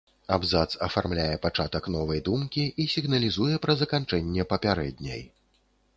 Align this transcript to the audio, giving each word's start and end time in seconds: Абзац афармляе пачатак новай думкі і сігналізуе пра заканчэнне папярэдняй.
Абзац 0.35 0.71
афармляе 0.87 1.35
пачатак 1.43 1.89
новай 1.95 2.23
думкі 2.29 2.65
і 2.85 2.89
сігналізуе 2.97 3.61
пра 3.67 3.73
заканчэнне 3.83 4.49
папярэдняй. 4.55 5.21